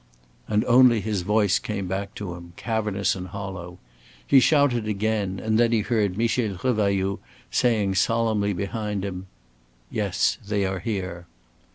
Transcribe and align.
And 0.47 0.65
only 0.65 0.99
his 0.99 1.21
voice 1.21 1.59
came 1.59 1.87
back 1.87 2.15
to 2.15 2.33
him, 2.33 2.53
cavernous 2.55 3.13
and 3.13 3.27
hollow. 3.27 3.77
He 4.25 4.39
shouted 4.39 4.87
again, 4.87 5.39
and 5.39 5.59
then 5.59 5.71
he 5.71 5.81
heard 5.81 6.17
Michel 6.17 6.55
Revailloud 6.57 7.19
saying 7.51 7.93
solemnly 7.93 8.51
behind 8.53 9.05
him: 9.05 9.27
"Yes, 9.91 10.39
they 10.43 10.65
are 10.65 10.79
here." 10.79 11.27